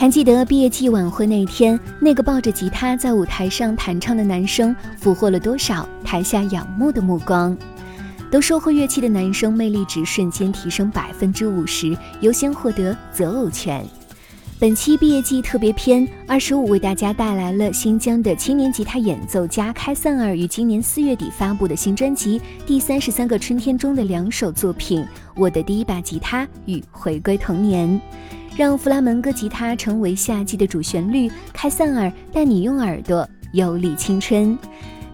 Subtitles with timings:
[0.00, 7.56] 还记得毕业季晚会那天，那个抱着吉他在舞台上弹唱的男生，俘获了多少台下仰慕的目光？
[8.30, 13.84] 都说会乐器的男生魅力值瞬间提升百分之五十，优先获得择偶权。
[14.60, 25.02] 本期毕业季特别篇二十五为大家带来了新疆的青年吉他演奏家开散尔于今年四月底发布的新专辑《第三十三个春天》中的两首作品
[25.34, 27.88] 《我的第一把吉他》与《回归童年》。
[28.58, 34.58] 让弗拉门戈吉他成为夏季的主旋律，开散尔带你用耳朵游历青春，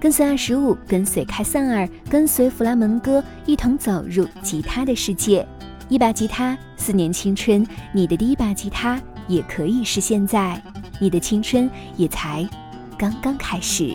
[0.00, 5.46] 跟随二十五，跟随开散尔，跟随弗拉门戈，一同走入吉他的世界。
[5.90, 10.58] 一把吉他，四年青春，你的第一把吉他也可以是现在，
[10.98, 12.48] 你的青春也才
[12.96, 13.94] 刚刚开始。